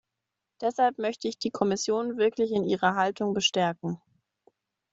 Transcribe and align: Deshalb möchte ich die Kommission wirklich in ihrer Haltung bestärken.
Deshalb 0.61 0.97
möchte 0.97 1.27
ich 1.27 1.37
die 1.37 1.51
Kommission 1.51 2.17
wirklich 2.17 2.49
in 2.49 2.63
ihrer 2.63 2.95
Haltung 2.95 3.35
bestärken. 3.35 4.01